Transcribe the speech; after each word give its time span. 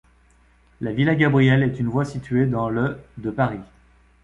La 0.79 0.93
villa 0.93 1.13
Gabriel 1.13 1.61
est 1.61 1.79
une 1.79 1.87
voie 1.89 2.05
située 2.05 2.47
dans 2.47 2.71
le 2.71 2.97
de 3.17 3.29
Paris. 3.29 3.61